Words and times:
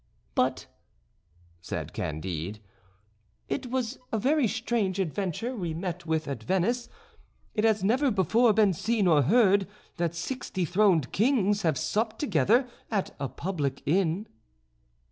"But," 0.33 0.65
said 1.61 1.93
Candide, 1.93 2.59
"it 3.47 3.67
was 3.69 3.99
a 4.11 4.17
very 4.17 4.47
strange 4.47 4.97
adventure 4.97 5.55
we 5.55 5.75
met 5.75 6.07
with 6.07 6.27
at 6.27 6.41
Venice. 6.41 6.89
It 7.53 7.65
has 7.65 7.83
never 7.83 8.09
before 8.09 8.51
been 8.51 8.73
seen 8.73 9.05
or 9.05 9.21
heard 9.21 9.67
that 9.97 10.15
six 10.15 10.49
dethroned 10.49 11.11
kings 11.11 11.61
have 11.61 11.77
supped 11.77 12.17
together 12.17 12.67
at 12.89 13.15
a 13.19 13.29
public 13.29 13.83
inn." 13.85 14.25